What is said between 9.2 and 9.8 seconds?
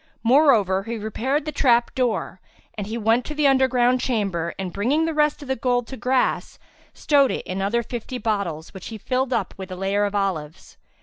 up with a